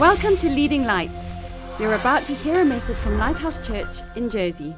[0.00, 1.76] Welcome to Leading Lights.
[1.78, 4.74] You're about to hear a message from Lighthouse Church in Jersey.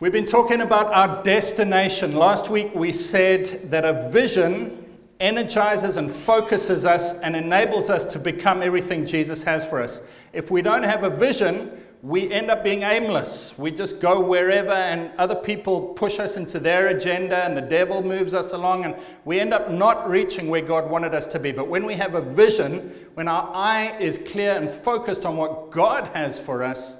[0.00, 2.16] We've been talking about our destination.
[2.16, 8.18] Last week we said that a vision energizes and focuses us and enables us to
[8.18, 10.02] become everything Jesus has for us.
[10.32, 13.56] If we don't have a vision, we end up being aimless.
[13.56, 18.02] We just go wherever, and other people push us into their agenda, and the devil
[18.02, 21.52] moves us along, and we end up not reaching where God wanted us to be.
[21.52, 25.70] But when we have a vision, when our eye is clear and focused on what
[25.70, 26.96] God has for us,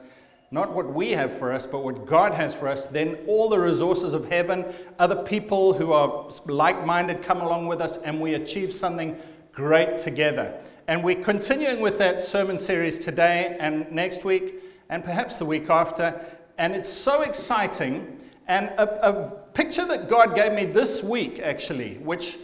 [0.53, 3.59] not what we have for us, but what God has for us, then all the
[3.59, 4.65] resources of heaven,
[5.01, 9.19] other people who are like minded come along with us, and we achieve something
[9.51, 10.55] great together.
[10.87, 15.71] And we're continuing with that sermon series today and next week and perhaps the week
[15.71, 16.21] after.
[16.59, 18.19] And it's so exciting.
[18.47, 22.37] And a, a picture that God gave me this week, actually, which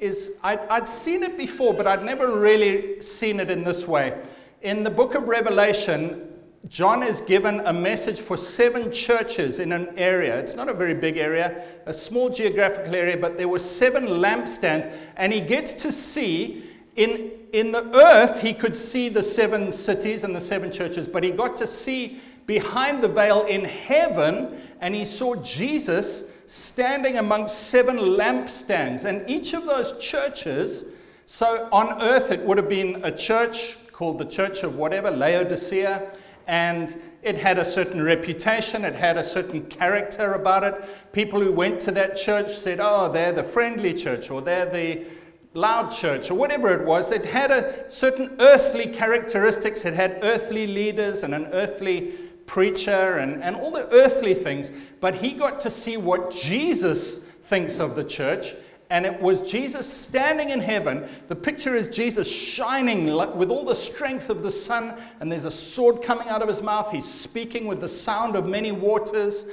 [0.00, 4.20] is, I'd, I'd seen it before, but I'd never really seen it in this way.
[4.62, 6.28] In the book of Revelation,
[6.68, 10.36] John is given a message for seven churches in an area.
[10.40, 14.92] It's not a very big area, a small geographical area, but there were seven lampstands,
[15.16, 16.64] and he gets to see
[16.96, 21.24] in, in the earth, he could see the seven cities and the seven churches, but
[21.24, 27.68] he got to see behind the veil in heaven, and he saw Jesus standing amongst
[27.68, 29.04] seven lampstands.
[29.04, 30.84] And each of those churches,
[31.24, 36.10] so on earth, it would have been a church called the Church of whatever, Laodicea,
[36.46, 41.12] and it had a certain reputation, it had a certain character about it.
[41.12, 45.06] People who went to that church said, Oh, they're the friendly church, or they're the
[45.54, 49.84] loud church or whatever it was, it had a certain earthly characteristics.
[49.84, 52.12] It had earthly leaders and an earthly
[52.46, 54.70] preacher and, and all the earthly things.
[55.00, 58.54] But he got to see what Jesus thinks of the church.
[58.90, 61.08] And it was Jesus standing in heaven.
[61.28, 63.06] The picture is Jesus shining
[63.36, 66.60] with all the strength of the sun, and there's a sword coming out of his
[66.60, 66.92] mouth.
[66.92, 69.46] He's speaking with the sound of many waters.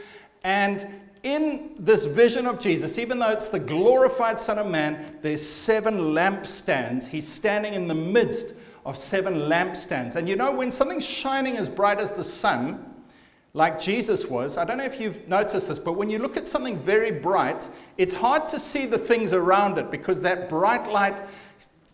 [0.44, 0.86] And
[1.24, 6.14] in this vision of Jesus, even though it's the glorified Son of Man, there's seven
[6.14, 7.08] lampstands.
[7.08, 8.54] He's standing in the midst
[8.86, 10.16] of seven lampstands.
[10.16, 12.86] And you know, when something's shining as bright as the sun,
[13.54, 16.48] like Jesus was, I don't know if you've noticed this, but when you look at
[16.48, 21.20] something very bright, it's hard to see the things around it because that bright light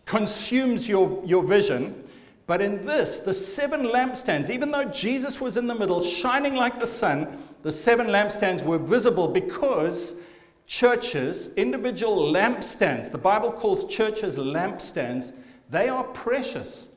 [0.05, 2.03] consumes your, your vision.
[2.45, 6.79] But in this, the seven lampstands, even though Jesus was in the middle, shining like
[6.79, 10.13] the sun, the seven lampstands were visible because
[10.67, 15.33] churches, individual lampstands, the Bible calls churches lampstands,
[15.71, 16.89] they are precious.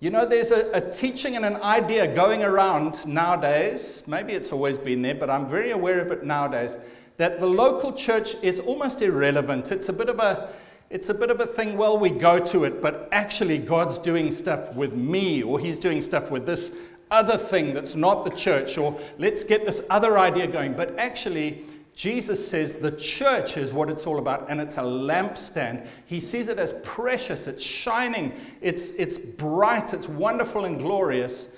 [0.00, 4.78] You know, there's a, a, teaching and an idea going around nowadays, maybe it's always
[4.78, 6.78] been there, but I'm very aware of it nowadays,
[7.18, 9.70] that the local church is almost irrelevant.
[9.70, 10.48] It's a bit of a
[10.90, 14.30] it's a bit of a thing, well, we go to it, but actually God's doing
[14.30, 16.72] stuff with me, or He's doing stuff with this
[17.10, 20.74] other thing that's not the church, or let's get this other idea going.
[20.74, 21.64] But actually,
[21.94, 25.86] Jesus says the church is what it's all about, and it's a lampstand.
[26.06, 31.48] He sees it as precious, it's shining, it's, it's bright, it's wonderful and glorious.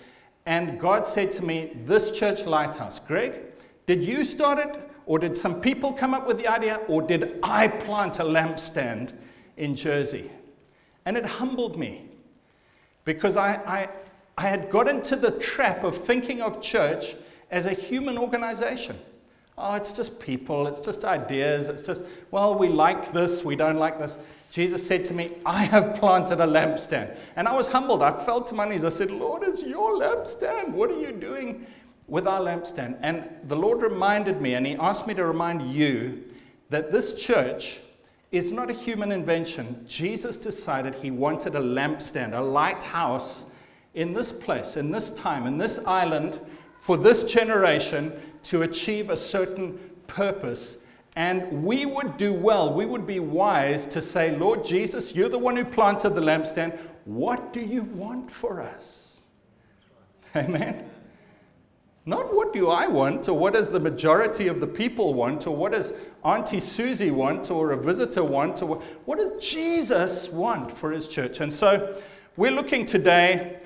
[0.47, 3.34] And God said to me, This church lighthouse, Gregg,
[3.87, 4.91] did you start it?
[5.05, 6.81] Or did some people come up with the idea?
[6.89, 9.12] Or did I plant a lampstand
[9.56, 10.31] in Jersey?
[11.05, 12.09] And it humbled me
[13.05, 13.89] because I, I,
[14.36, 17.14] I had got into the trap of thinking of church
[17.50, 18.98] as a human organization.
[19.58, 23.76] Oh, it's just people, it's just ideas, it's just, well, we like this, we don't
[23.76, 24.16] like this.
[24.50, 27.14] Jesus said to me, I have planted a lampstand.
[27.36, 28.02] And I was humbled.
[28.02, 28.84] I fell to my knees.
[28.84, 30.70] I said, Lord, it's your lampstand.
[30.70, 31.66] What are you doing
[32.08, 32.98] with our lampstand?
[33.02, 36.24] And the Lord reminded me, and He asked me to remind you,
[36.70, 37.80] that this church
[38.32, 39.84] is not a human invention.
[39.86, 43.44] Jesus decided He wanted a lampstand, a lighthouse
[43.95, 46.41] in this place, in this time, in this island,
[46.78, 48.12] for this generation
[48.45, 50.77] to achieve a certain purpose.
[51.17, 55.39] And we would do well, we would be wise to say, Lord Jesus, you're the
[55.39, 56.78] one who planted the lampstand.
[57.04, 59.21] What do you want for us?
[60.36, 60.89] Amen.
[62.07, 65.54] Not what do I want, or what does the majority of the people want, or
[65.54, 65.93] what does
[66.25, 71.41] Auntie Susie want, or a visitor want, or what does Jesus want for his church?
[71.41, 72.01] And so
[72.36, 73.59] we're looking today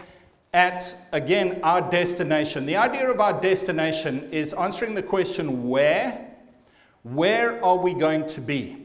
[0.55, 2.65] at, again, our destination.
[2.65, 6.31] The idea of our destination is answering the question where?
[7.03, 8.81] Where are we going to be?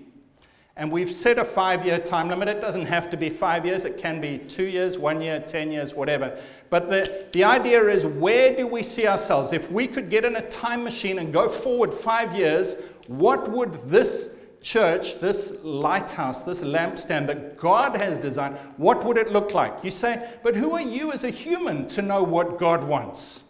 [0.76, 2.48] And we've set a five year time limit.
[2.48, 5.72] It doesn't have to be five years, it can be two years, one year, 10
[5.72, 6.40] years, whatever.
[6.72, 9.54] But the, the idea is where do we see ourselves?
[9.54, 13.74] If we could get in a time machine and go forward five years, what would
[13.90, 14.30] this
[14.62, 19.84] church, this lighthouse, this lampstand that God has designed, what would it look like?
[19.84, 23.44] You say, but who are you as a human to know what God wants?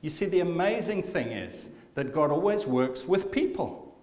[0.00, 3.96] You see, the amazing thing is that God always works with people.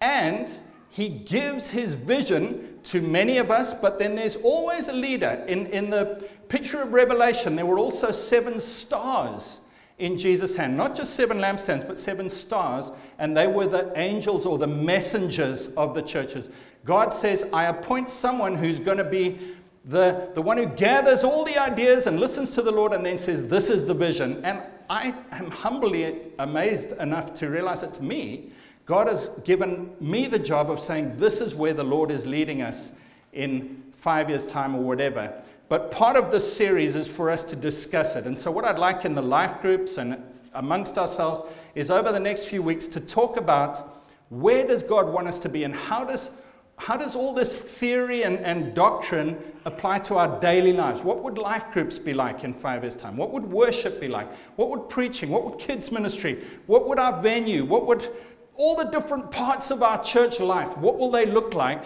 [0.00, 0.50] And
[0.90, 5.42] he gives his vision to many of us, but then there's always a leader.
[5.48, 9.61] In, in the picture of Revelation, there were also seven stars
[10.02, 10.76] in Jesus' hand.
[10.76, 12.90] Not just seven lampstands, but seven stars.
[13.20, 16.48] And they were the angels or the messengers of the churches.
[16.84, 19.38] God says, I appoint someone who's going to be
[19.84, 23.16] the, the one who gathers all the ideas and listens to the Lord and then
[23.16, 24.44] says, This is the vision.
[24.44, 28.50] And I am humbly amazed enough to realize it's me.
[28.86, 32.60] God has given me the job of saying, This is where the Lord is leading
[32.60, 32.90] us
[33.32, 35.42] in five years' time or whatever.
[35.72, 38.26] But part of this series is for us to discuss it.
[38.26, 40.22] And so, what I'd like in the life groups and
[40.52, 41.42] amongst ourselves
[41.74, 45.48] is over the next few weeks to talk about where does God want us to
[45.48, 46.28] be and how does
[46.76, 51.02] how does all this theory and, and doctrine apply to our daily lives?
[51.02, 53.16] What would life groups be like in five years' time?
[53.16, 54.30] What would worship be like?
[54.56, 55.30] What would preaching?
[55.30, 56.44] What would kids' ministry?
[56.66, 57.64] What would our venue?
[57.64, 58.10] What would
[58.56, 61.82] all the different parts of our church life, what will they look like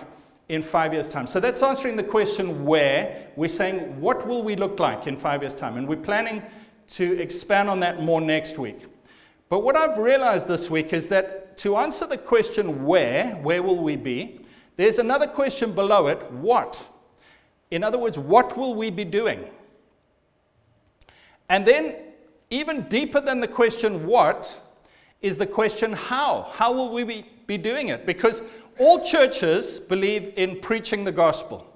[0.49, 1.27] in five years' time?
[1.27, 3.29] So that's answering the question where.
[3.37, 5.77] We're saying, what will we look like in five years' time?
[5.77, 6.43] And we're planning
[6.91, 8.87] to expand on that more next week.
[9.49, 13.79] But what I've realized this week is that to answer the question where, where will
[13.79, 14.41] we be,
[14.77, 16.89] there's another question below it what?
[17.71, 19.45] In other words, what will we be doing?
[21.49, 21.97] And then,
[22.51, 24.61] even deeper than the question what,
[25.21, 26.51] is the question how?
[26.53, 28.07] How will we be, doing it?
[28.07, 28.43] Because
[28.79, 31.67] all churches believe in preaching the gospel,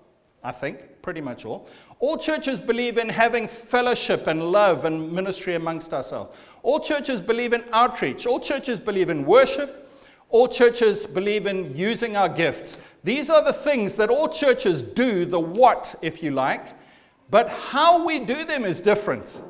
[0.42, 1.69] I think, pretty much all.
[1.98, 6.37] All churches believe in having fellowship and love and ministry amongst ourselves.
[6.62, 8.26] All churches believe in outreach.
[8.26, 9.88] All churches believe in worship.
[10.28, 12.78] All churches believe in using our gifts.
[13.02, 16.66] These are the things that all churches do, the what, if you like,
[17.31, 19.40] but how we do them is different.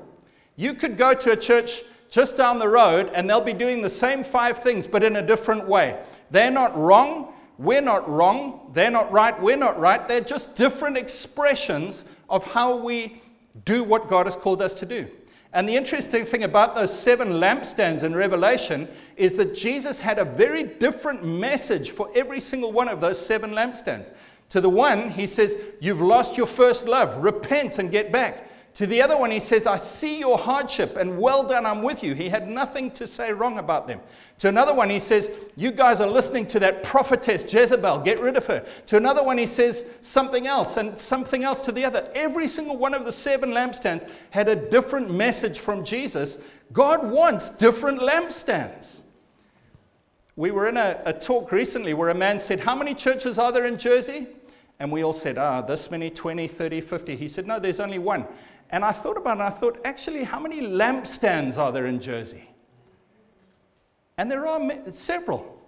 [0.57, 3.91] You could go to a church just down the road and they'll be doing the
[3.91, 5.99] same five things, but in a different way.
[6.31, 7.33] They're not wrong.
[7.57, 8.71] We're not wrong.
[8.73, 9.41] They're not right.
[9.41, 10.07] We're not right.
[10.07, 13.23] They're just different expressions of how we
[13.65, 15.09] do what God has called us to do.
[15.53, 20.25] And the interesting thing about those seven lampstands in Revelation is that Jesus had a
[20.25, 24.13] very different message for every single one of those seven lampstands.
[24.51, 27.23] To the one, he says, You've lost your first love.
[27.23, 28.49] Repent and get back.
[28.75, 32.05] To the other one, he says, I see your hardship and well done, I'm with
[32.05, 32.15] you.
[32.15, 34.01] He had nothing to say wrong about them.
[34.39, 38.37] To another one, he says, You guys are listening to that prophetess Jezebel, get rid
[38.37, 38.65] of her.
[38.87, 42.09] To another one, he says something else and something else to the other.
[42.15, 46.39] Every single one of the seven lampstands had a different message from Jesus.
[46.73, 49.01] God wants different lampstands.
[50.37, 53.51] We were in a, a talk recently where a man said, How many churches are
[53.51, 54.29] there in Jersey?
[54.81, 57.15] And we all said, Ah, this many, 20, 30, 50.
[57.15, 58.27] He said, No, there's only one.
[58.71, 62.01] And I thought about it, and I thought, actually, how many lampstands are there in
[62.01, 62.49] Jersey?
[64.17, 64.61] And there are
[64.93, 65.59] several.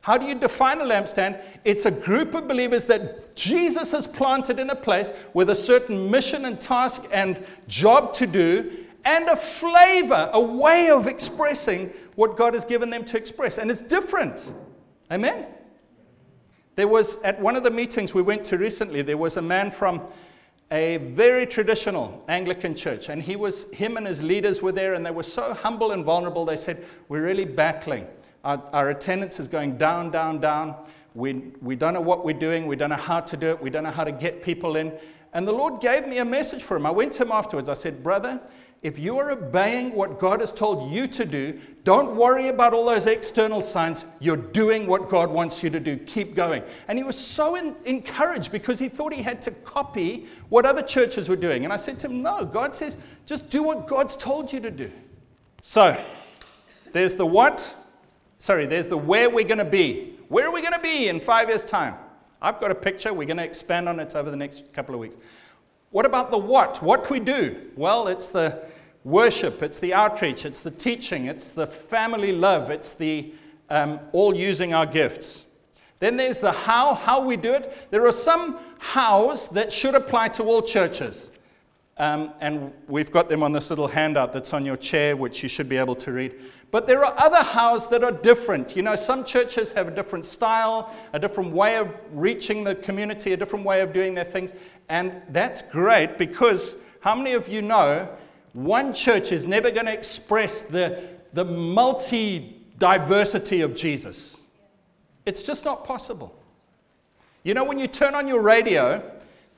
[0.00, 1.40] How do you define a lampstand?
[1.64, 6.10] It's a group of believers that Jesus has planted in a place with a certain
[6.10, 8.70] mission and task and job to do,
[9.04, 13.58] and a flavor, a way of expressing what God has given them to express.
[13.58, 14.52] And it's different.
[15.10, 15.46] Amen?
[16.78, 19.72] There was, at one of the meetings we went to recently, there was a man
[19.72, 20.00] from
[20.70, 23.08] a very traditional Anglican church.
[23.08, 26.04] And he was, him and his leaders were there, and they were so humble and
[26.04, 26.44] vulnerable.
[26.44, 28.06] They said, We're really battling.
[28.44, 30.76] Our, our attendance is going down, down, down.
[31.16, 32.68] We, we don't know what we're doing.
[32.68, 33.60] We don't know how to do it.
[33.60, 34.92] We don't know how to get people in.
[35.32, 36.86] And the Lord gave me a message for him.
[36.86, 37.68] I went to him afterwards.
[37.68, 38.40] I said, Brother,
[38.80, 42.86] if you are obeying what God has told you to do, don't worry about all
[42.86, 44.04] those external signs.
[44.20, 45.96] You're doing what God wants you to do.
[45.96, 46.62] Keep going.
[46.86, 50.82] And he was so in, encouraged because he thought he had to copy what other
[50.82, 51.64] churches were doing.
[51.64, 54.70] And I said to him, No, God says, just do what God's told you to
[54.70, 54.92] do.
[55.60, 56.00] So,
[56.92, 57.74] there's the what.
[58.38, 60.14] Sorry, there's the where we're going to be.
[60.28, 61.96] Where are we going to be in five years' time?
[62.40, 63.12] I've got a picture.
[63.12, 65.16] We're going to expand on it over the next couple of weeks.
[65.90, 66.82] What about the what?
[66.82, 67.70] What we do?
[67.76, 68.62] Well, it's the
[69.04, 73.32] worship, it's the outreach, it's the teaching, it's the family love, it's the
[73.70, 75.44] um, all using our gifts.
[76.00, 77.88] Then there's the how, how we do it.
[77.90, 81.30] There are some hows that should apply to all churches.
[81.96, 85.48] Um, and we've got them on this little handout that's on your chair, which you
[85.48, 86.36] should be able to read.
[86.70, 88.76] But there are other hows that are different.
[88.76, 93.32] You know, some churches have a different style, a different way of reaching the community,
[93.32, 94.52] a different way of doing their things.
[94.88, 98.08] And that's great because how many of you know
[98.52, 104.36] one church is never going to express the, the multi diversity of Jesus?
[105.24, 106.34] It's just not possible.
[107.44, 109.02] You know, when you turn on your radio,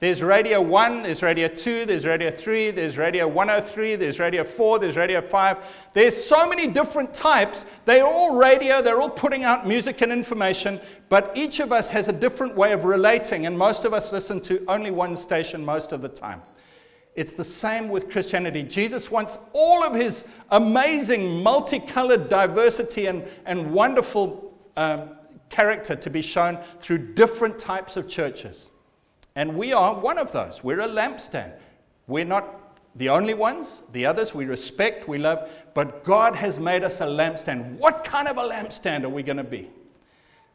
[0.00, 4.78] there's radio 1, there's radio 2, there's radio 3, there's radio 103, there's radio 4,
[4.78, 5.58] there's radio 5.
[5.92, 7.66] There's so many different types.
[7.84, 10.80] They're all radio, they're all putting out music and information,
[11.10, 14.40] but each of us has a different way of relating, and most of us listen
[14.40, 16.40] to only one station most of the time.
[17.14, 18.62] It's the same with Christianity.
[18.62, 25.10] Jesus wants all of his amazing, multicolored diversity and, and wonderful um,
[25.50, 28.70] character to be shown through different types of churches.
[29.40, 30.62] And we are one of those.
[30.62, 31.54] We're a lampstand.
[32.06, 33.82] We're not the only ones.
[33.90, 35.48] The others we respect, we love.
[35.72, 37.78] But God has made us a lampstand.
[37.78, 39.70] What kind of a lampstand are we going to be?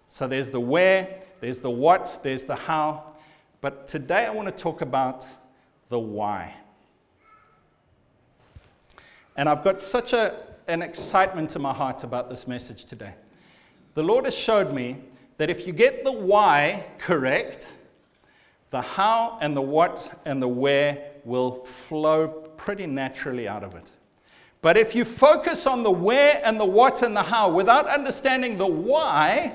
[0.08, 3.16] So there's the where, there's the what, there's the how.
[3.60, 5.26] But today I want to talk about
[5.90, 6.54] the why.
[9.36, 10.36] And I've got such a,
[10.68, 13.16] an excitement in my heart about this message today.
[13.96, 14.98] The Lord has showed me
[15.38, 17.72] that if you get the why correct,
[18.72, 23.92] the how and the what and the where will flow pretty naturally out of it.
[24.62, 28.58] But if you focus on the where and the what and the how without understanding
[28.58, 29.54] the why,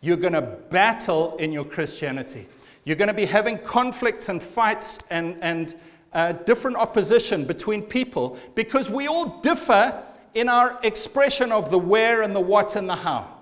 [0.00, 2.48] you're going to battle in your Christianity.
[2.84, 5.76] You're going to be having conflicts and fights and, and
[6.12, 10.02] uh, different opposition between people because we all differ
[10.34, 13.36] in our expression of the where and the what and the how.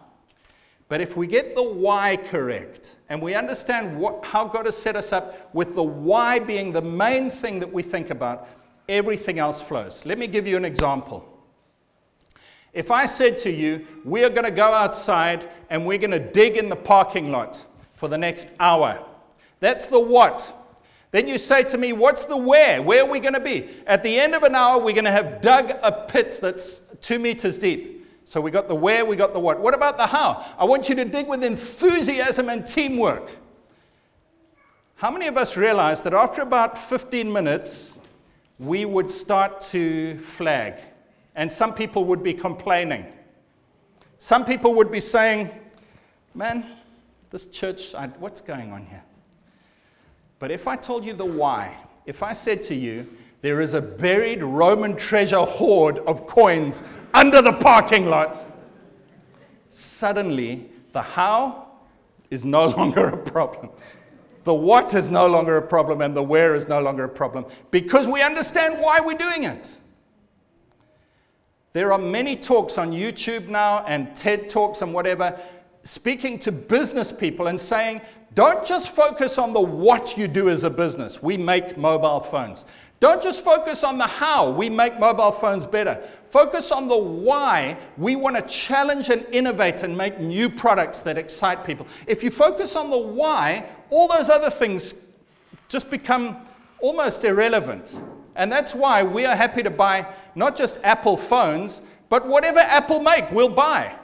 [0.88, 4.96] But if we get the why correct and we understand what, how God has set
[4.96, 8.48] us up with the why being the main thing that we think about,
[8.88, 10.04] everything else flows.
[10.04, 11.26] Let me give you an example.
[12.72, 16.18] If I said to you, we are going to go outside and we're going to
[16.18, 19.02] dig in the parking lot for the next hour,
[19.60, 20.54] that's the what.
[21.10, 22.82] Then you say to me, What's the where?
[22.82, 23.68] Where are we going to be?
[23.86, 27.18] At the end of an hour, we're going to have dug a pit that's two
[27.18, 27.97] meters deep.
[28.28, 29.58] So we got the where, we got the what.
[29.58, 30.44] What about the how?
[30.58, 33.30] I want you to dig with enthusiasm and teamwork.
[34.96, 37.98] How many of us realize that after about 15 minutes,
[38.58, 40.74] we would start to flag?
[41.36, 43.06] And some people would be complaining.
[44.18, 45.48] Some people would be saying,
[46.34, 46.66] Man,
[47.30, 49.04] this church, I, what's going on here?
[50.38, 53.06] But if I told you the why, if I said to you,
[53.40, 56.82] there is a buried Roman treasure hoard of coins
[57.14, 58.46] under the parking lot.
[59.70, 61.68] Suddenly, the how
[62.30, 63.70] is no longer a problem.
[64.44, 67.44] The what is no longer a problem, and the where is no longer a problem
[67.70, 69.78] because we understand why we're doing it.
[71.74, 75.38] There are many talks on YouTube now and TED Talks and whatever
[75.84, 78.00] speaking to business people and saying,
[78.34, 81.22] don't just focus on the what you do as a business.
[81.22, 82.64] We make mobile phones.
[83.00, 86.02] Don't just focus on the how we make mobile phones better.
[86.30, 91.16] Focus on the why we want to challenge and innovate and make new products that
[91.16, 91.86] excite people.
[92.08, 94.94] If you focus on the why, all those other things
[95.68, 96.38] just become
[96.80, 97.94] almost irrelevant.
[98.34, 103.00] And that's why we are happy to buy not just Apple phones, but whatever Apple
[103.00, 103.94] make, we'll buy.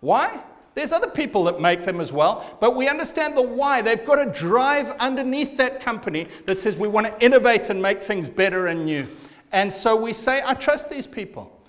[0.00, 0.42] Why?
[0.74, 3.82] There's other people that make them as well, but we understand the why.
[3.82, 8.02] They've got to drive underneath that company that says we want to innovate and make
[8.02, 9.08] things better and new.
[9.52, 11.60] And so we say, I trust these people.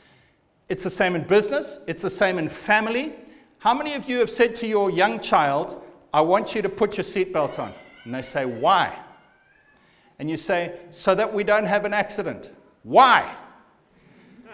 [0.70, 3.14] It's the same in business, it's the same in family.
[3.60, 5.82] How many of you have said to your young child,
[6.14, 7.74] I want you to put your seatbelt on?
[8.06, 8.98] And they say, Why?
[10.20, 12.52] And you say, So that we don't have an accident.
[12.84, 13.36] Why?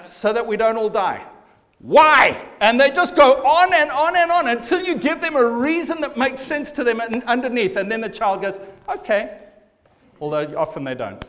[0.01, 1.23] So that we don't all die.
[1.79, 2.43] Why?
[2.59, 6.01] And they just go on and on and on until you give them a reason
[6.01, 7.75] that makes sense to them underneath.
[7.75, 9.39] And then the child goes, okay.
[10.19, 11.23] Although often they don't.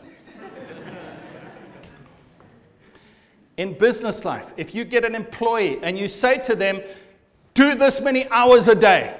[3.58, 6.80] In business life, if you get an employee and you say to them,
[7.54, 9.16] do this many hours a day,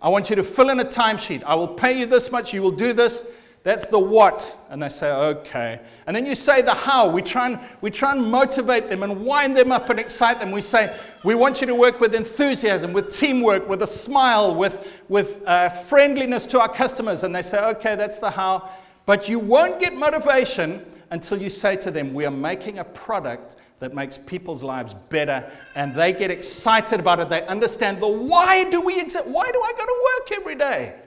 [0.00, 1.44] I want you to fill in a timesheet.
[1.44, 3.22] I will pay you this much, you will do this.
[3.64, 4.58] That's the what.
[4.70, 5.80] And they say, okay.
[6.06, 7.08] And then you say the how.
[7.08, 10.50] We try, and, we try and motivate them and wind them up and excite them.
[10.50, 15.02] We say, we want you to work with enthusiasm, with teamwork, with a smile, with,
[15.08, 17.22] with uh, friendliness to our customers.
[17.22, 18.68] And they say, okay, that's the how.
[19.06, 23.56] But you won't get motivation until you say to them, we are making a product
[23.78, 27.28] that makes people's lives better and they get excited about it.
[27.28, 29.26] They understand the why do we exist?
[29.26, 31.01] Why do I go to work every day?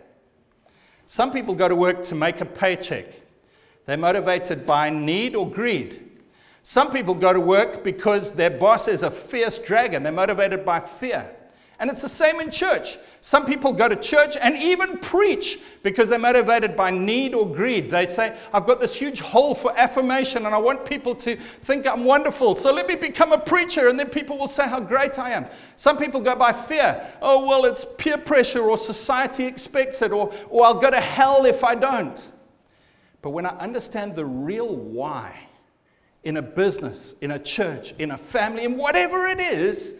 [1.07, 3.05] Some people go to work to make a paycheck.
[3.85, 6.01] They're motivated by need or greed.
[6.63, 10.01] Some people go to work because their boss is a fierce dragon.
[10.01, 11.29] They're motivated by fear.
[11.79, 12.97] And it's the same in church.
[13.19, 17.91] Some people go to church and even preach because they're motivated by need or greed.
[17.91, 21.85] They say, I've got this huge hole for affirmation and I want people to think
[21.85, 22.55] I'm wonderful.
[22.55, 25.47] So let me become a preacher and then people will say how great I am.
[25.75, 27.05] Some people go by fear.
[27.21, 31.45] Oh, well, it's peer pressure or society expects it or, or I'll go to hell
[31.45, 32.25] if I don't.
[33.21, 35.35] But when I understand the real why
[36.23, 39.95] in a business, in a church, in a family, in whatever it is,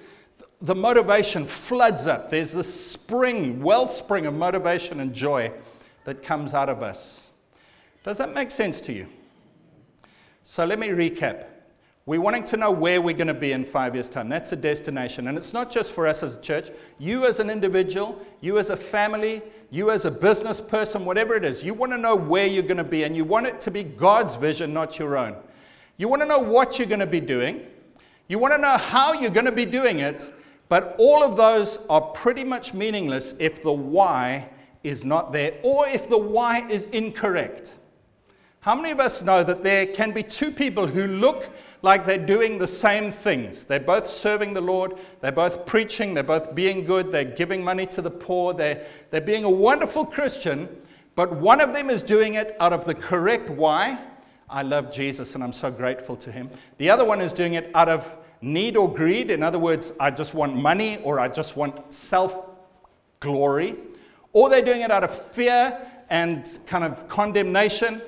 [0.66, 2.32] the motivation floods up.
[2.32, 5.52] There's this spring, wellspring of motivation and joy
[6.06, 7.30] that comes out of us.
[8.04, 9.08] Does that make sense to you?
[10.44, 11.46] So let me recap.
[12.08, 14.28] We're wanting to know where we're going to be in five years' time.
[14.28, 15.28] That's a destination.
[15.28, 16.70] And it's not just for us as a church.
[16.98, 21.46] You as an individual, you as a family, you as a business person, whatever it
[21.46, 23.04] is, you want to know where you're going to be.
[23.04, 25.36] And you want it to be God's vision, not your own.
[25.98, 27.68] You want to know what you're going to be doing.
[28.28, 30.32] You want to know how you're going to be doing it.
[30.68, 34.50] But all of those are pretty much meaningless if the why
[34.84, 37.76] is not there or if the why is incorrect.
[38.66, 41.50] How many of us know that there can be two people who look
[41.84, 43.64] like they're doing the same things?
[43.64, 47.86] They're both serving the Lord, they're both preaching, they're both being good, they're giving money
[47.86, 50.68] to the poor, they're, they're being a wonderful Christian,
[51.14, 54.00] but one of them is doing it out of the correct why.
[54.50, 56.50] I love Jesus and I'm so grateful to him.
[56.80, 59.32] The other one is doing it out of need or greed.
[59.32, 62.46] In other words, I just want money or I just want self
[63.20, 63.76] glory.
[64.34, 68.02] Or they're doing it out of fear and kind of condemnation.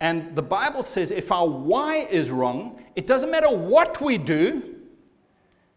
[0.00, 4.76] And the Bible says if our why is wrong, it doesn't matter what we do,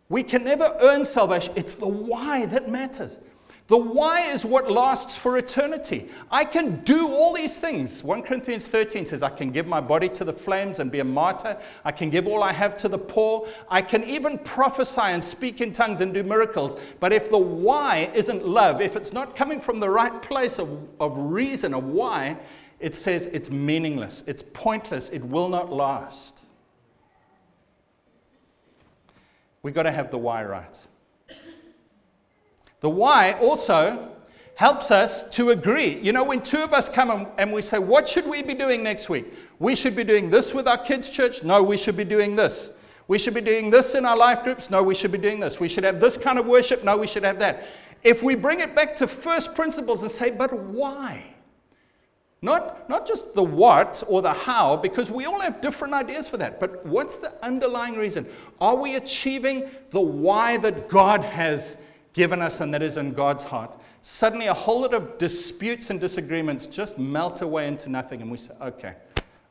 [0.10, 1.54] we can never earn salvation.
[1.56, 3.20] It's the why that matters.
[3.68, 6.08] The why is what lasts for eternity.
[6.30, 8.04] I can do all these things.
[8.04, 11.04] 1 Corinthians 13 says, I can give my body to the flames and be a
[11.04, 11.58] martyr.
[11.84, 13.48] I can give all I have to the poor.
[13.68, 16.76] I can even prophesy and speak in tongues and do miracles.
[17.00, 20.88] But if the why isn't love, if it's not coming from the right place of,
[21.00, 22.38] of reason, of why,
[22.80, 26.44] it says it's meaningless, it's pointless, it will not last.
[29.64, 30.78] We've got to have the why right.
[32.80, 34.12] The why also
[34.56, 36.00] helps us to agree.
[36.00, 38.84] You know, when two of us come and we say, What should we be doing
[38.84, 39.34] next week?
[39.60, 41.44] We should be doing this with our kids' church.
[41.44, 42.72] No, we should be doing this.
[43.08, 44.70] We should be doing this in our life groups.
[44.70, 45.60] No, we should be doing this.
[45.60, 46.84] We should have this kind of worship.
[46.84, 47.66] No, we should have that.
[48.04, 51.24] If we bring it back to first principles and say, But why?
[52.42, 56.38] Not, not just the what or the how, because we all have different ideas for
[56.38, 58.28] that, but what's the underlying reason?
[58.62, 61.78] Are we achieving the why that God has
[62.16, 66.00] given us and that is in God's heart, suddenly a whole lot of disputes and
[66.00, 68.22] disagreements just melt away into nothing.
[68.22, 68.94] And we say, okay,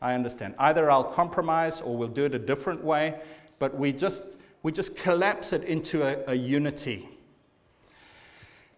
[0.00, 0.54] I understand.
[0.58, 3.20] Either I'll compromise or we'll do it a different way,
[3.58, 4.22] but we just,
[4.62, 7.06] we just collapse it into a, a unity.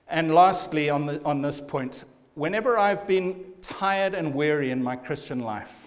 [0.09, 2.03] And lastly, on, the, on this point,
[2.35, 5.87] whenever I've been tired and weary in my Christian life,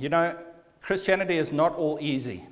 [0.00, 0.36] you know,
[0.80, 2.44] Christianity is not all easy.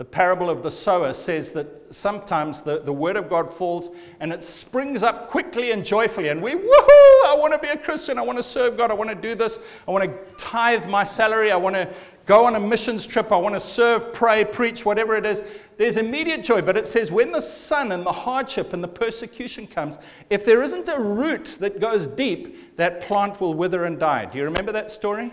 [0.00, 4.32] The parable of the sower says that sometimes the, the word of God falls and
[4.32, 6.28] it springs up quickly and joyfully.
[6.28, 8.18] And we, woohoo, I want to be a Christian.
[8.18, 8.90] I want to serve God.
[8.90, 9.58] I want to do this.
[9.86, 11.52] I want to tithe my salary.
[11.52, 11.92] I want to
[12.24, 13.30] go on a missions trip.
[13.30, 15.42] I want to serve, pray, preach, whatever it is.
[15.76, 16.62] There's immediate joy.
[16.62, 19.98] But it says when the sun and the hardship and the persecution comes,
[20.30, 24.24] if there isn't a root that goes deep, that plant will wither and die.
[24.24, 25.30] Do you remember that story?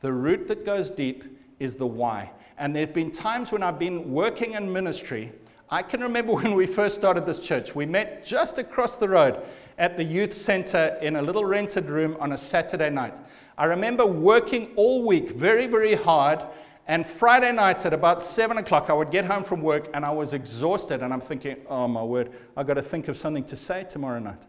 [0.00, 1.24] The root that goes deep
[1.58, 2.30] is the why.
[2.58, 5.32] And there have been times when I've been working in ministry.
[5.68, 7.74] I can remember when we first started this church.
[7.74, 9.42] We met just across the road
[9.78, 13.18] at the youth center in a little rented room on a Saturday night.
[13.58, 16.42] I remember working all week very, very hard.
[16.88, 20.12] And Friday night at about seven o'clock, I would get home from work and I
[20.12, 21.02] was exhausted.
[21.02, 24.20] And I'm thinking, oh my word, I've got to think of something to say tomorrow
[24.20, 24.42] night.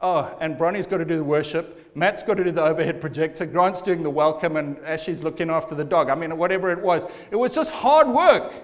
[0.00, 1.90] Oh, and Bronny's got to do the worship.
[1.96, 3.44] Matt's got to do the overhead projector.
[3.44, 6.08] Grant's doing the welcome, and Ashley's looking after the dog.
[6.08, 7.04] I mean, whatever it was.
[7.32, 8.54] It was just hard work.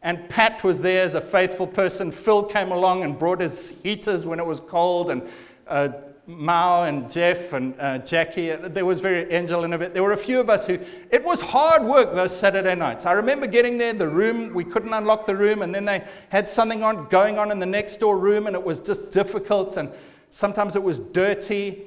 [0.00, 2.10] And Pat was there as a faithful person.
[2.10, 5.22] Phil came along and brought his heaters when it was cold, and
[5.66, 5.90] uh,
[6.26, 8.54] Mao and Jeff and uh, Jackie.
[8.54, 9.92] There was very Angel in it.
[9.92, 10.78] There were a few of us who.
[11.10, 13.04] It was hard work those Saturday nights.
[13.04, 13.92] I remember getting there.
[13.92, 17.50] The room we couldn't unlock the room, and then they had something on going on
[17.50, 19.76] in the next door room, and it was just difficult.
[19.76, 19.90] And
[20.30, 21.82] Sometimes it was dirty,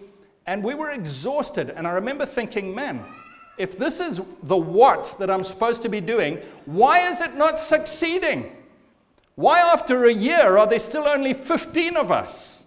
[0.46, 1.70] and we were exhausted.
[1.70, 3.04] And I remember thinking, man,
[3.58, 7.60] if this is the what that I'm supposed to be doing, why is it not
[7.60, 8.56] succeeding?
[9.36, 12.64] Why, after a year, are there still only 15 of us?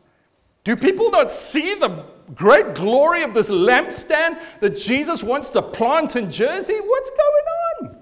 [0.65, 6.17] Do people not see the great glory of this lampstand that Jesus wants to plant
[6.17, 6.79] in Jersey?
[6.83, 7.97] What's going on?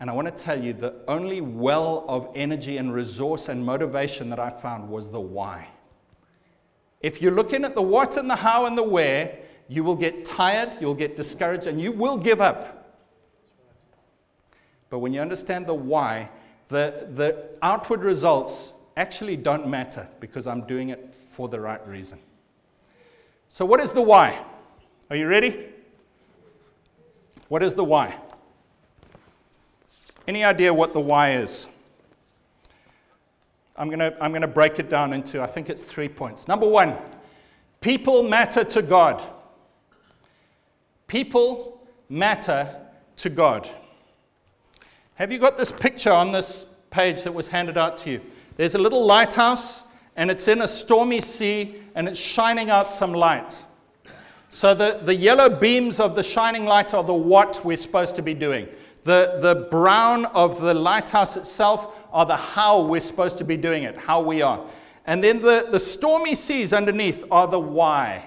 [0.00, 4.30] And I want to tell you the only well of energy and resource and motivation
[4.30, 5.68] that I found was the why.
[7.06, 9.38] If you're looking at the what and the how and the where,
[9.68, 12.98] you will get tired, you'll get discouraged, and you will give up.
[14.90, 16.30] But when you understand the why,
[16.66, 22.18] the, the outward results actually don't matter because I'm doing it for the right reason.
[23.48, 24.44] So, what is the why?
[25.08, 25.68] Are you ready?
[27.46, 28.16] What is the why?
[30.26, 31.68] Any idea what the why is?
[33.78, 36.48] I'm going to I'm going to break it down into, I think it's three points.
[36.48, 36.96] Number one,
[37.80, 39.22] people matter to God.
[41.06, 42.74] People matter
[43.16, 43.68] to God.
[45.14, 48.20] Have you got this picture on this page that was handed out to you?
[48.56, 49.84] There's a little lighthouse,
[50.16, 53.64] and it's in a stormy sea, and it's shining out some light.
[54.48, 58.22] So, the, the yellow beams of the shining light are the what we're supposed to
[58.22, 58.68] be doing.
[59.06, 63.84] The, the brown of the lighthouse itself are the how we're supposed to be doing
[63.84, 64.66] it, how we are.
[65.06, 68.24] And then the, the stormy seas underneath are the why.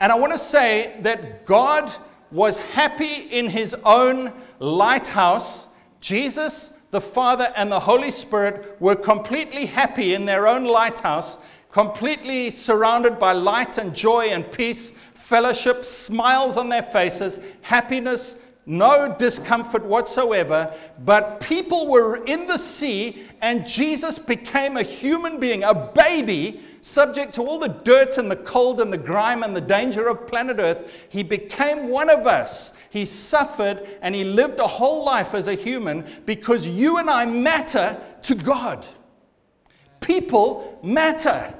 [0.00, 1.92] And I want to say that God
[2.30, 5.68] was happy in his own lighthouse.
[6.00, 11.36] Jesus, the Father, and the Holy Spirit were completely happy in their own lighthouse,
[11.70, 19.14] completely surrounded by light and joy and peace, fellowship, smiles on their faces, happiness, no
[19.16, 20.74] discomfort whatsoever,
[21.04, 27.34] but people were in the sea, and Jesus became a human being, a baby, subject
[27.34, 30.58] to all the dirt and the cold and the grime and the danger of planet
[30.58, 30.90] Earth.
[31.08, 32.72] He became one of us.
[32.90, 37.24] He suffered and he lived a whole life as a human because you and I
[37.26, 38.86] matter to God.
[40.00, 41.54] People matter.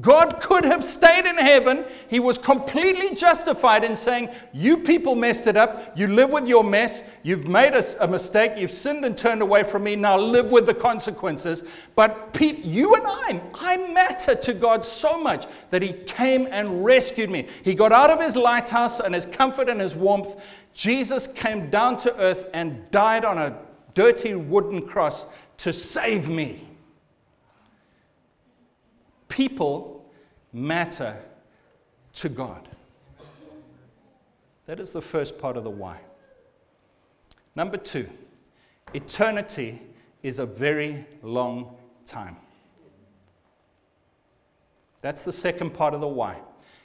[0.00, 1.84] God could have stayed in heaven.
[2.08, 5.96] He was completely justified in saying, You people messed it up.
[5.98, 7.02] You live with your mess.
[7.22, 8.52] You've made a, a mistake.
[8.56, 9.96] You've sinned and turned away from me.
[9.96, 11.64] Now live with the consequences.
[11.96, 16.84] But pe- you and I, I matter to God so much that He came and
[16.84, 17.46] rescued me.
[17.64, 20.36] He got out of His lighthouse and His comfort and His warmth.
[20.74, 23.58] Jesus came down to earth and died on a
[23.94, 26.67] dirty wooden cross to save me
[29.28, 30.10] people
[30.52, 31.16] matter
[32.14, 32.68] to God.
[34.66, 35.98] That is the first part of the why.
[37.54, 38.08] Number two,
[38.92, 39.80] eternity
[40.22, 42.36] is a very long time.
[45.00, 46.38] That's the second part of the why.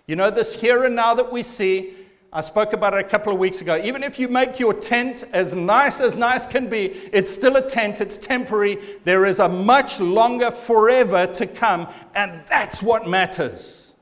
[0.08, 1.94] You know, this here and now that we see,
[2.36, 3.80] I spoke about it a couple of weeks ago.
[3.84, 7.62] Even if you make your tent as nice as nice can be, it's still a
[7.62, 8.80] tent, it's temporary.
[9.04, 13.94] There is a much longer forever to come, and that's what matters.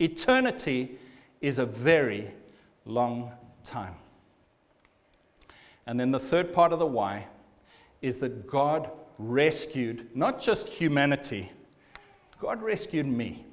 [0.00, 0.98] Eternity
[1.42, 2.32] is a very
[2.86, 3.32] long
[3.64, 3.96] time.
[5.86, 7.26] And then the third part of the why
[8.00, 11.50] is that God rescued not just humanity,
[12.40, 13.44] God rescued me.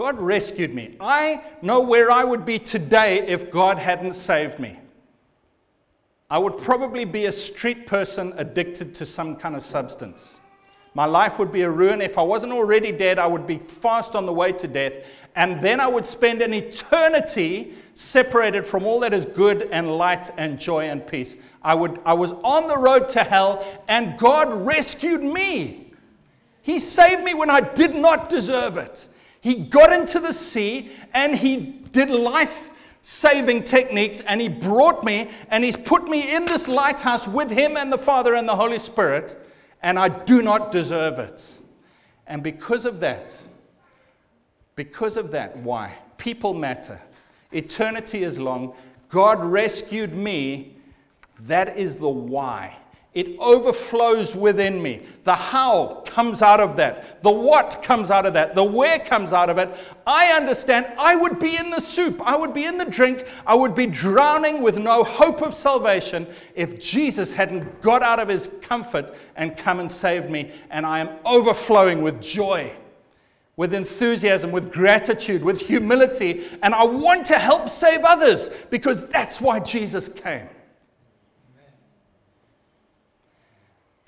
[0.00, 0.96] God rescued me.
[0.98, 4.78] I know where I would be today if God hadn't saved me.
[6.30, 10.40] I would probably be a street person addicted to some kind of substance.
[10.94, 12.00] My life would be a ruin.
[12.00, 15.04] If I wasn't already dead, I would be fast on the way to death.
[15.36, 20.30] And then I would spend an eternity separated from all that is good and light
[20.38, 21.36] and joy and peace.
[21.60, 25.92] I, would, I was on the road to hell, and God rescued me.
[26.62, 29.06] He saved me when I did not deserve it.
[29.40, 32.70] He got into the sea and he did life
[33.02, 37.76] saving techniques and he brought me and he's put me in this lighthouse with him
[37.76, 39.38] and the Father and the Holy Spirit,
[39.82, 41.58] and I do not deserve it.
[42.26, 43.36] And because of that,
[44.76, 45.96] because of that, why?
[46.18, 47.00] People matter.
[47.50, 48.74] Eternity is long.
[49.08, 50.76] God rescued me.
[51.40, 52.76] That is the why.
[53.12, 55.02] It overflows within me.
[55.24, 57.20] The how comes out of that.
[57.22, 58.54] The what comes out of that.
[58.54, 59.68] The where comes out of it.
[60.06, 62.22] I understand I would be in the soup.
[62.24, 63.26] I would be in the drink.
[63.44, 68.28] I would be drowning with no hope of salvation if Jesus hadn't got out of
[68.28, 70.52] his comfort and come and saved me.
[70.70, 72.72] And I am overflowing with joy,
[73.56, 76.44] with enthusiasm, with gratitude, with humility.
[76.62, 80.48] And I want to help save others because that's why Jesus came.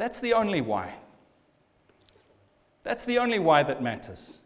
[0.02, 0.94] That's the only why.
[2.82, 4.40] That's the only why that matters.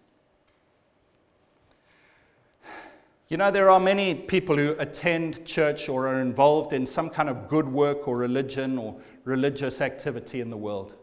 [3.29, 7.31] You know, there are many people who attend church or are involved in some kind
[7.31, 10.95] of good work or religion or religious activity in the world,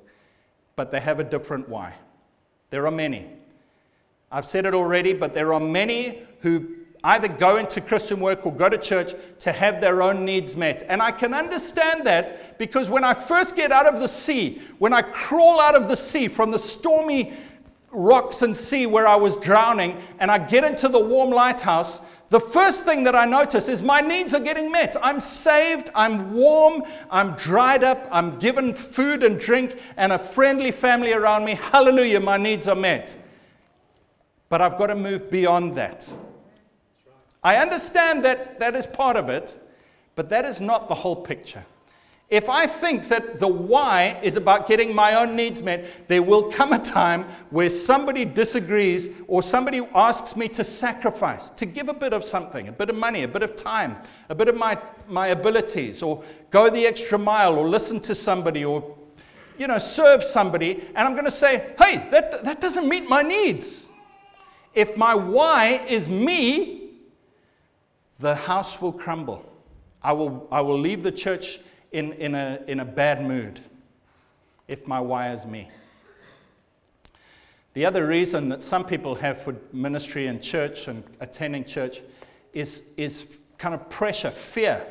[0.75, 1.95] but they have a different why.
[2.69, 3.31] There are many.
[4.31, 8.53] I've said it already, but there are many who either go into Christian work or
[8.53, 10.83] go to church to have their own needs met.
[10.87, 14.93] And I can understand that because when I first get out of the sea, when
[14.93, 17.33] I crawl out of the sea from the stormy
[17.91, 22.39] rocks and sea where I was drowning, and I get into the warm lighthouse, the
[22.39, 24.95] first thing that I notice is my needs are getting met.
[25.03, 30.71] I'm saved, I'm warm, I'm dried up, I'm given food and drink, and a friendly
[30.71, 31.53] family around me.
[31.53, 33.15] Hallelujah, my needs are met.
[34.49, 36.11] But I've got to move beyond that.
[37.43, 39.59] I understand that that is part of it,
[40.15, 41.65] but that is not the whole picture.
[42.29, 46.49] If I think that the why is about getting my own needs met, there will
[46.51, 51.93] come a time where somebody disagrees or somebody asks me to sacrifice, to give a
[51.93, 53.97] bit of something, a bit of money, a bit of time,
[54.29, 58.65] a bit of my, my abilities, or go the extra mile, or listen to somebody,
[58.65, 58.97] or
[59.59, 63.21] you know, serve somebody, and I'm going to say, hey, that, that doesn't meet my
[63.21, 63.87] needs.
[64.73, 66.82] If my why is me,
[68.23, 69.43] the house will crumble.
[70.01, 71.59] I will, I will leave the church
[71.91, 73.59] in, in, a, in a bad mood
[74.69, 75.01] if my
[75.33, 75.69] is me.
[77.73, 82.01] The other reason that some people have for ministry and church and attending church
[82.53, 84.85] is, is kind of pressure, fear.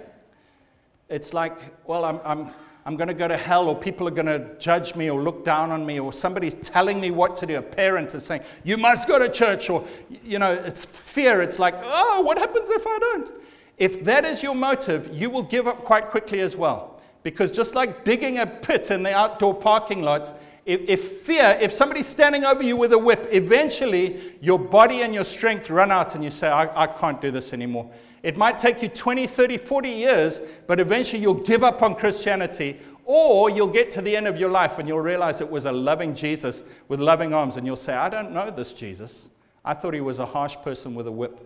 [1.09, 2.51] It's like, well, I'm, I'm,
[2.85, 5.45] I'm going to go to hell, or people are going to judge me, or look
[5.45, 7.57] down on me, or somebody's telling me what to do.
[7.57, 9.85] A parent is saying, You must go to church, or,
[10.25, 11.42] you know, it's fear.
[11.42, 13.31] It's like, Oh, what happens if I don't?
[13.79, 17.01] If that is your motive, you will give up quite quickly as well.
[17.23, 21.73] Because just like digging a pit in the outdoor parking lot, if, if, fear, if
[21.73, 26.14] somebody's standing over you with a whip, eventually your body and your strength run out
[26.14, 27.90] and you say, I, I can't do this anymore.
[28.23, 32.79] It might take you 20, 30, 40 years, but eventually you'll give up on Christianity,
[33.05, 35.73] or you'll get to the end of your life and you'll realize it was a
[35.73, 39.29] loving Jesus with loving arms, and you'll say, I don't know this Jesus.
[39.65, 41.41] I thought he was a harsh person with a whip.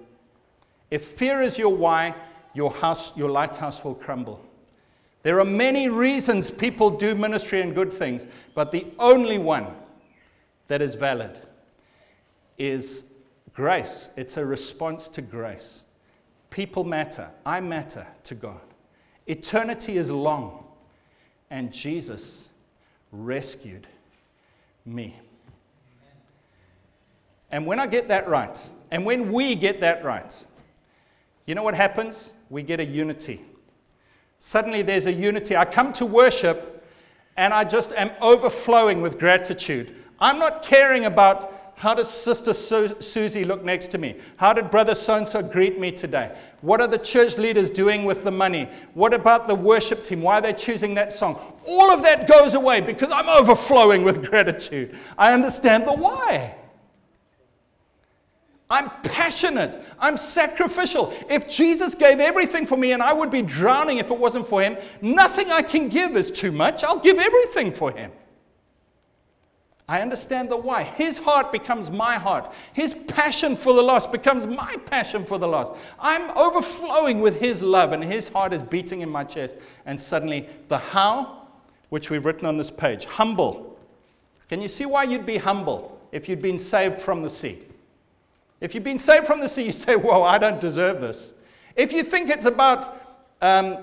[0.90, 2.14] If fear is your why,
[2.52, 4.44] your house, your lighthouse will crumble.
[5.22, 9.66] There are many reasons people do ministry and good things, but the only one
[10.68, 11.40] that is valid
[12.58, 13.04] is
[13.52, 14.10] grace.
[14.16, 15.82] It's a response to grace.
[16.56, 17.28] People matter.
[17.44, 18.62] I matter to God.
[19.26, 20.64] Eternity is long,
[21.50, 22.48] and Jesus
[23.12, 23.86] rescued
[24.86, 25.14] me.
[27.50, 28.58] And when I get that right,
[28.90, 30.34] and when we get that right,
[31.44, 32.32] you know what happens?
[32.48, 33.44] We get a unity.
[34.38, 35.54] Suddenly there's a unity.
[35.58, 36.86] I come to worship
[37.36, 39.94] and I just am overflowing with gratitude.
[40.18, 44.16] I'm not caring about how does Sister Su- Susie look next to me?
[44.36, 46.34] How did Brother so and so greet me today?
[46.62, 48.70] What are the church leaders doing with the money?
[48.94, 50.22] What about the worship team?
[50.22, 51.38] Why are they choosing that song?
[51.66, 54.96] All of that goes away because I'm overflowing with gratitude.
[55.18, 56.54] I understand the why.
[58.70, 59.78] I'm passionate.
[59.98, 61.12] I'm sacrificial.
[61.28, 64.62] If Jesus gave everything for me and I would be drowning if it wasn't for
[64.62, 66.84] him, nothing I can give is too much.
[66.84, 68.12] I'll give everything for him.
[69.88, 70.82] I understand the why.
[70.82, 72.52] His heart becomes my heart.
[72.72, 75.72] His passion for the lost becomes my passion for the lost.
[76.00, 79.54] I'm overflowing with His love, and His heart is beating in my chest.
[79.84, 81.46] And suddenly, the how,
[81.90, 83.78] which we've written on this page, humble.
[84.48, 87.62] Can you see why you'd be humble if you'd been saved from the sea?
[88.60, 91.32] If you've been saved from the sea, you say, Whoa, I don't deserve this.
[91.76, 93.78] If you think it's about um,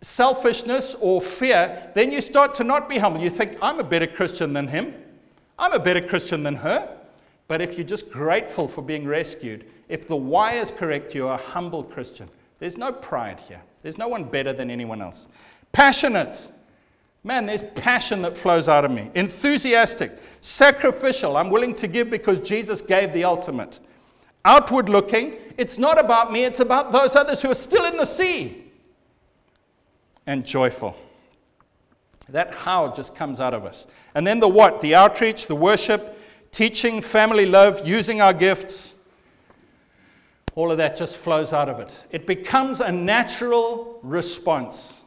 [0.00, 3.20] selfishness or fear, then you start to not be humble.
[3.20, 4.94] You think, I'm a better Christian than him.
[5.62, 6.98] I'm a better Christian than her.
[7.46, 11.36] But if you're just grateful for being rescued, if the why is correct, you're a
[11.36, 12.28] humble Christian.
[12.58, 13.62] There's no pride here.
[13.80, 15.28] There's no one better than anyone else.
[15.70, 16.50] Passionate.
[17.24, 19.10] Man, there's passion that flows out of me.
[19.14, 20.18] Enthusiastic.
[20.40, 21.36] Sacrificial.
[21.36, 23.78] I'm willing to give because Jesus gave the ultimate
[24.44, 25.36] outward looking.
[25.56, 28.64] It's not about me, it's about those others who are still in the sea.
[30.26, 30.96] And joyful.
[32.28, 33.86] That how just comes out of us.
[34.14, 34.80] And then the what?
[34.80, 36.18] The outreach, the worship,
[36.50, 38.94] teaching, family love, using our gifts.
[40.54, 42.04] All of that just flows out of it.
[42.10, 45.02] It becomes a natural response.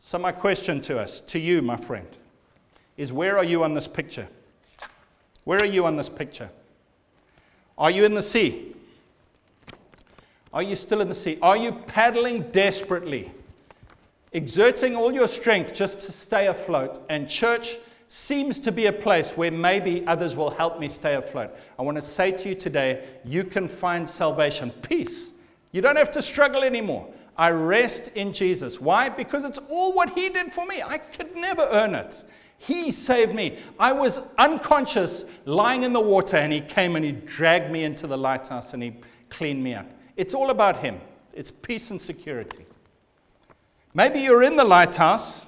[0.00, 2.06] So, my question to us, to you, my friend,
[2.96, 4.28] is where are you on this picture?
[5.44, 6.50] Where are you on this picture?
[7.76, 8.74] Are you in the sea?
[10.52, 11.38] Are you still in the sea?
[11.42, 13.32] Are you paddling desperately,
[14.34, 17.00] exerting all your strength just to stay afloat?
[17.08, 21.56] And church seems to be a place where maybe others will help me stay afloat.
[21.78, 25.32] I want to say to you today you can find salvation, peace.
[25.72, 27.08] You don't have to struggle anymore.
[27.36, 28.80] I rest in Jesus.
[28.80, 29.08] Why?
[29.08, 30.82] Because it's all what He did for me.
[30.82, 32.24] I could never earn it.
[32.58, 33.58] He saved me.
[33.78, 38.06] I was unconscious, lying in the water, and He came and He dragged me into
[38.06, 38.94] the lighthouse and He
[39.28, 39.86] cleaned me up.
[40.16, 41.00] It's all about Him,
[41.32, 42.66] it's peace and security.
[43.94, 45.46] Maybe you're in the lighthouse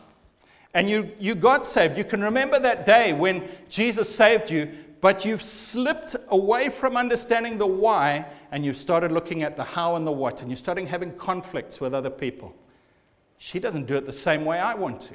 [0.72, 1.98] and you, you got saved.
[1.98, 7.58] You can remember that day when Jesus saved you, but you've slipped away from understanding
[7.58, 10.86] the why and you've started looking at the how and the what, and you're starting
[10.86, 12.54] having conflicts with other people.
[13.36, 15.14] She doesn't do it the same way I want to.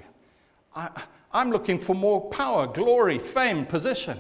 [0.76, 0.90] I,
[1.32, 4.20] I'm looking for more power, glory, fame, position.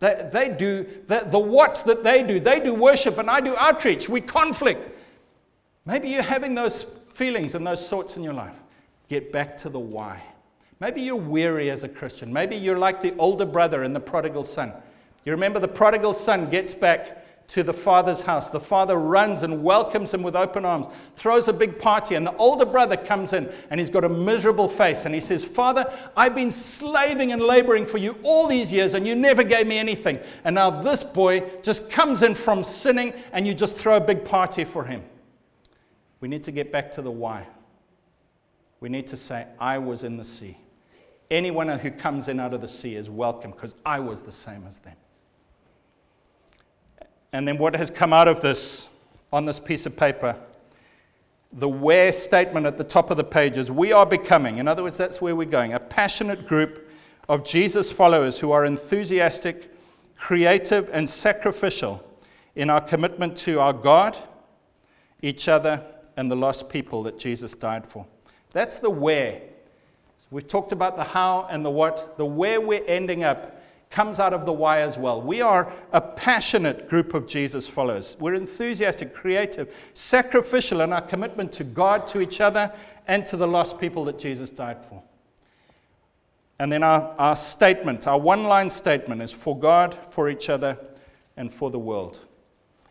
[0.00, 2.40] They, they do the, the what that they do.
[2.40, 4.08] They do worship and I do outreach.
[4.08, 4.88] We conflict.
[5.86, 6.84] Maybe you're having those
[7.18, 8.54] feelings and those thoughts in your life.
[9.08, 10.22] Get back to the why.
[10.78, 12.32] Maybe you're weary as a Christian.
[12.32, 14.72] Maybe you're like the older brother in the prodigal son.
[15.24, 18.50] You remember the prodigal son gets back to the father's house.
[18.50, 22.36] The father runs and welcomes him with open arms, throws a big party, and the
[22.36, 26.36] older brother comes in and he's got a miserable face and he says, Father, I've
[26.36, 30.20] been slaving and laboring for you all these years and you never gave me anything.
[30.44, 34.24] And now this boy just comes in from sinning and you just throw a big
[34.24, 35.02] party for him.
[36.20, 37.46] We need to get back to the why.
[38.80, 40.56] We need to say, I was in the sea.
[41.30, 44.64] Anyone who comes in out of the sea is welcome because I was the same
[44.66, 44.96] as them.
[47.32, 48.88] And then what has come out of this
[49.32, 50.36] on this piece of paper?
[51.52, 54.82] The where statement at the top of the page is we are becoming, in other
[54.82, 56.90] words, that's where we're going, a passionate group
[57.28, 59.74] of Jesus followers who are enthusiastic,
[60.16, 62.02] creative, and sacrificial
[62.54, 64.16] in our commitment to our God,
[65.20, 65.82] each other,
[66.18, 68.04] and the lost people that Jesus died for.
[68.52, 69.40] That's the where.
[70.32, 72.16] We've talked about the how and the what.
[72.18, 75.22] The where we're ending up comes out of the why as well.
[75.22, 78.16] We are a passionate group of Jesus followers.
[78.18, 82.72] We're enthusiastic, creative, sacrificial in our commitment to God, to each other,
[83.06, 85.00] and to the lost people that Jesus died for.
[86.58, 90.76] And then our, our statement, our one line statement is for God, for each other,
[91.36, 92.18] and for the world.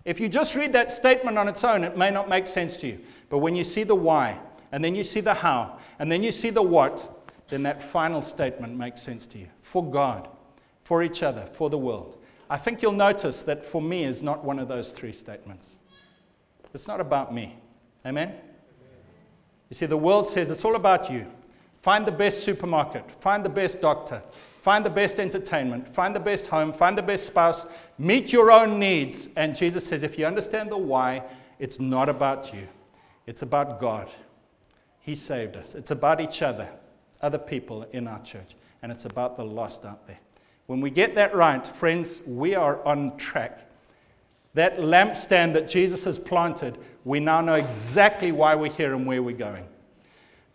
[0.08, 2.88] If you just read that statement on its own, it may not make sense to
[2.88, 3.00] you.
[3.28, 4.40] But when you see the why,
[4.72, 8.22] and then you see the how, and then you see the what, then that final
[8.22, 9.48] statement makes sense to you.
[9.62, 10.30] For God,
[10.86, 12.24] for each other, for the world.
[12.50, 15.78] I think you'll notice that for me is not one of those three statements.
[16.74, 17.58] It's not about me.
[18.06, 18.34] Amen?
[19.70, 21.28] You see, the world says it's all about you.
[21.82, 24.24] Find the best supermarket, find the best doctor,
[24.68, 27.66] find the best entertainment, find the best home, find the best spouse,
[27.98, 29.30] meet your own needs.
[29.38, 31.24] And Jesus says, if you understand the why,
[31.58, 32.68] it's not about you,
[33.28, 34.10] it's about God.
[35.00, 35.74] He saved us.
[35.74, 36.68] It's about each other,
[37.22, 40.20] other people in our church, and it's about the lost out there.
[40.66, 43.72] When we get that right, friends, we are on track.
[44.54, 49.24] That lampstand that Jesus has planted, we now know exactly why we're here and where
[49.24, 49.64] we're going.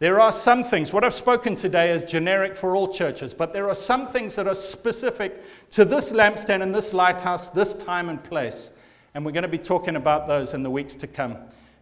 [0.03, 3.69] There are some things, what I've spoken today is generic for all churches, but there
[3.69, 8.21] are some things that are specific to this lampstand and this lighthouse, this time and
[8.21, 8.73] place.
[9.15, 11.37] And we're going to be talking about those in the weeks to come.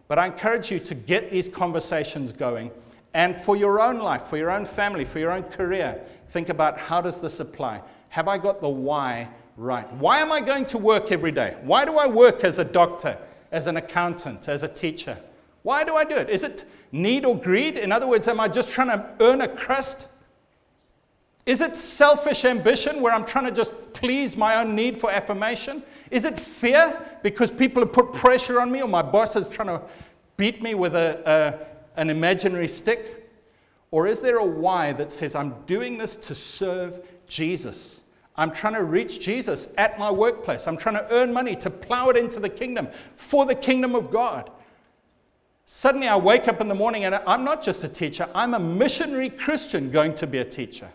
[0.07, 2.69] But I encourage you to get these conversations going.
[3.15, 6.77] And for your own life, for your own family, for your own career, think about
[6.77, 7.81] how does this apply?
[8.09, 9.91] Have I got the why right?
[9.93, 11.57] Why am I going to work every day?
[11.63, 13.17] Why do I work as a doctor,
[13.51, 15.17] as an accountant, as a teacher?
[15.63, 16.29] Why do I do it?
[16.29, 17.77] Is it need or greed?
[17.77, 20.07] In other words, am I just trying to earn a crust?
[21.45, 25.83] Is it selfish ambition where I'm trying to just please my own need for affirmation?
[26.09, 29.67] Is it fear because people have put pressure on me or my boss is trying
[29.67, 29.81] to
[30.37, 33.29] beat me with a, a, an imaginary stick?
[33.89, 38.03] Or is there a why that says I'm doing this to serve Jesus?
[38.35, 40.67] I'm trying to reach Jesus at my workplace.
[40.67, 44.09] I'm trying to earn money to plow it into the kingdom for the kingdom of
[44.09, 44.49] God.
[45.65, 48.59] Suddenly, I wake up in the morning and I'm not just a teacher, I'm a
[48.59, 50.89] missionary Christian going to be a teacher.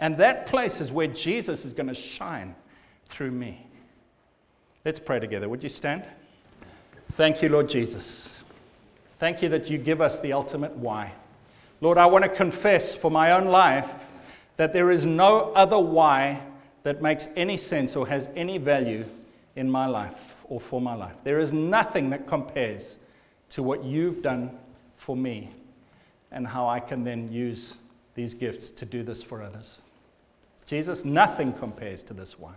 [0.00, 2.54] And that place is where Jesus is going to shine
[3.08, 3.66] through me.
[4.84, 5.48] Let's pray together.
[5.48, 6.04] Would you stand?
[7.12, 8.42] Thank you, Lord Jesus.
[9.18, 11.12] Thank you that you give us the ultimate why.
[11.80, 14.04] Lord, I want to confess for my own life
[14.56, 16.40] that there is no other why
[16.82, 19.04] that makes any sense or has any value
[19.56, 21.14] in my life or for my life.
[21.24, 22.98] There is nothing that compares
[23.50, 24.50] to what you've done
[24.96, 25.50] for me
[26.30, 27.78] and how I can then use
[28.14, 29.80] these gifts to do this for others.
[30.64, 32.54] Jesus, nothing compares to this why.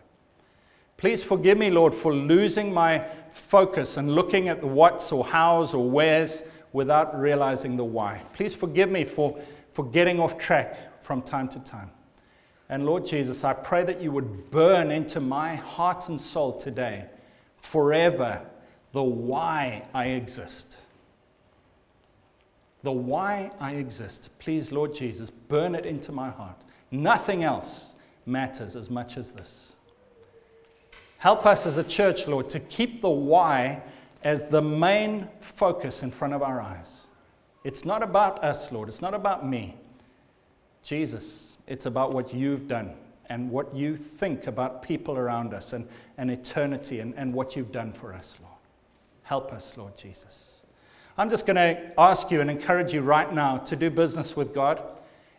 [0.98, 5.74] Please forgive me, Lord, for losing my focus and looking at the what's or how's
[5.74, 6.42] or where's
[6.74, 8.24] without realizing the why.
[8.34, 9.40] Please forgive me for,
[9.74, 11.92] for getting off track from time to time.
[12.70, 17.06] And Lord Jesus, I pray that you would burn into my heart and soul today,
[17.58, 18.42] forever,
[18.92, 20.78] the why I exist.
[22.88, 24.30] The why I exist.
[24.40, 26.56] Please, Lord Jesus, burn it into my heart.
[26.90, 29.76] Nothing else matters as much as this.
[31.18, 33.82] Help us as a church, Lord, to keep the why
[34.24, 37.08] as the main focus in front of our eyes.
[37.66, 38.88] It's not about us, Lord.
[38.88, 39.76] It's not about me.
[40.82, 42.94] Jesus, it's about what you've done
[43.26, 47.74] and what you think about people around us and, and eternity and, and what you've
[47.74, 48.56] done for us, Lord.
[49.24, 50.62] Help us, Lord Jesus.
[51.20, 54.54] I'm just going to ask you and encourage you right now to do business with
[54.54, 54.82] God.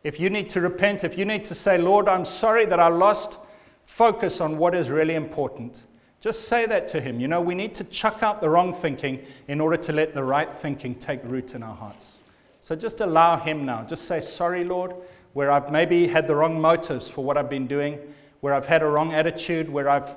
[0.03, 2.89] If you need to repent, if you need to say, Lord, I'm sorry that I
[2.89, 3.39] lost
[3.85, 5.87] focus on what is really important,
[6.21, 7.21] just say that to Him.
[7.21, 10.25] You know, we need to chuck out the wrong thinking in order to let the
[10.25, 12.19] right thinking take root in our hearts.
[12.61, 13.85] So just allow Him now.
[13.85, 14.95] Just say, Sorry, Lord,
[15.33, 18.01] where I've maybe had the wrong motives for what I've been doing,
[18.41, 20.17] where I've had a wrong attitude, where I've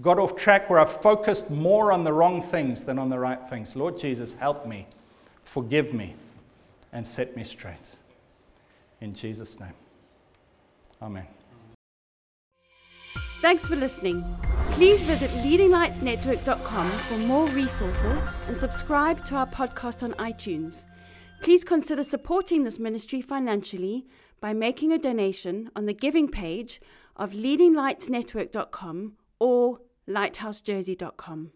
[0.00, 3.42] got off track, where I've focused more on the wrong things than on the right
[3.48, 3.74] things.
[3.76, 4.86] Lord Jesus, help me,
[5.42, 6.14] forgive me,
[6.92, 7.90] and set me straight.
[9.00, 9.74] In Jesus' name.
[11.02, 11.26] Amen.
[13.40, 14.24] Thanks for listening.
[14.72, 20.84] Please visit leadinglightsnetwork.com for more resources and subscribe to our podcast on iTunes.
[21.42, 24.06] Please consider supporting this ministry financially
[24.40, 26.80] by making a donation on the giving page
[27.14, 31.52] of leadinglightsnetwork.com or lighthousejersey.com.